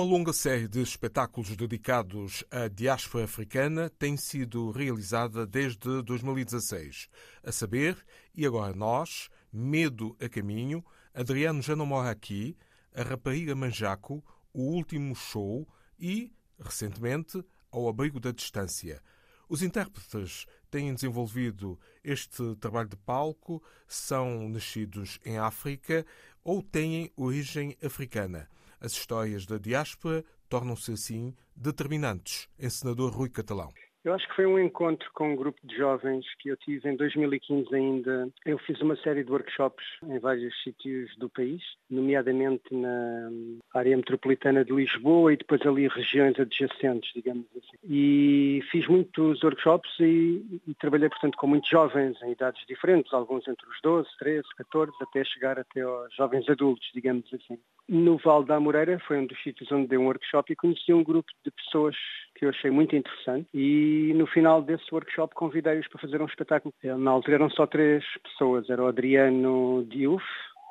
[0.00, 7.10] Uma longa série de espetáculos dedicados à diáspora africana tem sido realizada desde 2016.
[7.44, 7.98] A saber,
[8.34, 10.82] e agora nós, Medo a Caminho,
[11.12, 12.56] Adriano já não mora aqui,
[12.94, 15.68] A Rapariga Manjaco, O Último Show
[15.98, 19.02] e, recentemente, Ao Abrigo da Distância.
[19.50, 26.06] Os intérpretes têm desenvolvido este trabalho de palco, são nascidos em África
[26.42, 28.48] ou têm origem africana.
[28.80, 32.48] As histórias da diáspora tornam-se assim determinantes.
[32.58, 33.72] Encenador Rui Catalão.
[34.02, 36.96] Eu acho que foi um encontro com um grupo de jovens que eu tive em
[36.96, 38.30] 2015 ainda.
[38.46, 43.30] Eu fiz uma série de workshops em vários sítios do país, nomeadamente na
[43.74, 47.76] área metropolitana de Lisboa e depois ali regiões adjacentes, digamos assim.
[47.84, 53.46] E fiz muitos workshops e, e trabalhei, portanto, com muitos jovens em idades diferentes, alguns
[53.46, 57.58] entre os 12, 13, 14, até chegar até aos jovens adultos, digamos assim.
[57.92, 61.02] No Val da Amoreira foi um dos sítios onde dei um workshop e conheci um
[61.02, 61.96] grupo de pessoas
[62.36, 66.72] que eu achei muito interessante e no final desse workshop convidei-os para fazer um espetáculo.
[66.84, 70.22] Na altura eram só três pessoas, era o Adriano Diouf,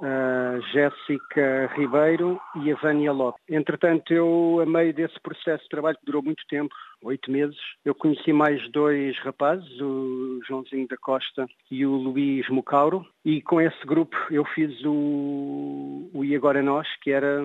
[0.01, 3.41] a Jéssica Ribeiro e a Vânia Lopes.
[3.49, 7.95] Entretanto, eu, a meio desse processo de trabalho que durou muito tempo, oito meses, eu
[7.95, 13.85] conheci mais dois rapazes, o Joãozinho da Costa e o Luís Mucauro, e com esse
[13.85, 17.41] grupo eu fiz o, o E Agora Nós, que era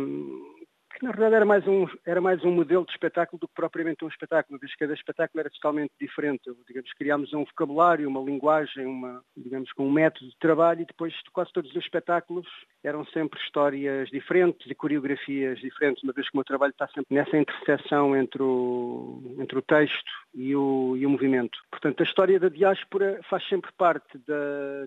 [0.94, 4.04] que na verdade era mais, um, era mais um modelo de espetáculo do que propriamente
[4.04, 6.42] um espetáculo, vez que cada espetáculo era totalmente diferente.
[6.66, 11.12] Digamos, criámos um vocabulário, uma linguagem, uma, digamos, com um método de trabalho e depois
[11.32, 12.46] quase todos os espetáculos
[12.84, 17.14] eram sempre histórias diferentes e coreografias diferentes, uma vez que o meu trabalho está sempre
[17.14, 21.58] nessa interseção entre o, entre o texto e o, e o movimento.
[21.70, 24.18] Portanto, a história da diáspora faz sempre parte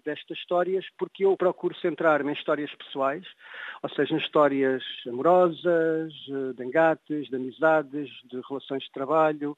[0.05, 3.25] destas histórias porque eu procuro centrar-me em histórias pessoais,
[3.81, 6.13] ou seja, em histórias amorosas,
[6.55, 9.57] de engates, de amizades, de relações de trabalho,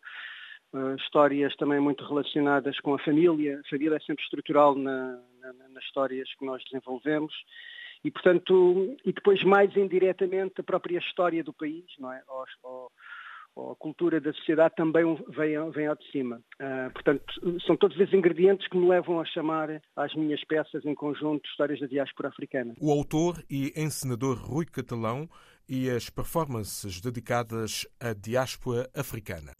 [0.73, 3.59] uh, histórias também muito relacionadas com a família.
[3.59, 7.33] A família é sempre estrutural na, na, nas histórias que nós desenvolvemos.
[8.03, 12.21] E, portanto, e depois mais indiretamente a própria história do país, não é?
[12.27, 12.91] Ou, ou,
[13.71, 16.41] a cultura da sociedade também vem, vem ao de cima.
[16.61, 17.25] Uh, portanto,
[17.65, 21.79] são todos esses ingredientes que me levam a chamar às minhas peças em conjunto Histórias
[21.79, 22.73] da Diáspora Africana.
[22.79, 25.27] O autor e encenador Rui Catalão
[25.67, 29.51] e as performances dedicadas à diáspora africana.